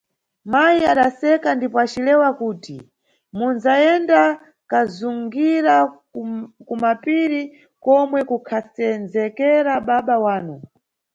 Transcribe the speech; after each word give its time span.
Mayi 0.51 0.81
adaseka 0.91 1.49
ndipo 1.55 1.77
acilewa 1.85 2.29
kuti 2.39 2.75
mundzayenda 3.37 4.21
kazungira 4.71 5.75
kumapiri 6.67 7.41
komwe 7.83 8.19
kukhasendzekera 8.29 9.73
baba 9.87 10.15
wanu. 10.25 10.55